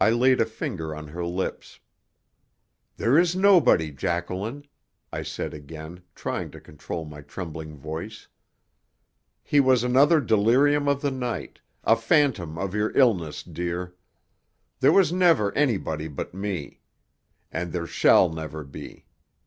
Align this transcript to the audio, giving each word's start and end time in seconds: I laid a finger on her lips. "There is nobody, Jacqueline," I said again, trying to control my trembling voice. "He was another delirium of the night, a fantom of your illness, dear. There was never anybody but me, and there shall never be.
I 0.00 0.08
laid 0.08 0.40
a 0.40 0.46
finger 0.46 0.94
on 0.94 1.08
her 1.08 1.26
lips. 1.26 1.78
"There 2.96 3.18
is 3.18 3.36
nobody, 3.36 3.92
Jacqueline," 3.92 4.66
I 5.12 5.24
said 5.24 5.52
again, 5.52 6.04
trying 6.14 6.50
to 6.52 6.58
control 6.58 7.04
my 7.04 7.20
trembling 7.20 7.76
voice. 7.76 8.28
"He 9.44 9.60
was 9.60 9.84
another 9.84 10.22
delirium 10.22 10.88
of 10.88 11.02
the 11.02 11.10
night, 11.10 11.60
a 11.84 11.96
fantom 11.96 12.56
of 12.56 12.74
your 12.74 12.96
illness, 12.96 13.42
dear. 13.42 13.94
There 14.78 14.90
was 14.90 15.12
never 15.12 15.52
anybody 15.52 16.08
but 16.08 16.32
me, 16.32 16.80
and 17.52 17.74
there 17.74 17.86
shall 17.86 18.30
never 18.30 18.64
be. 18.64 19.04